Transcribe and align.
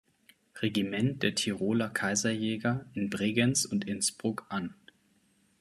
Regiment 0.59 1.21
der 1.21 1.35
Tiroler 1.35 1.89
Kaiserjäger 1.89 2.87
in 2.95 3.11
Bregenz 3.11 3.65
und 3.65 3.85
Innsbruck 3.85 4.47
an. 4.49 4.73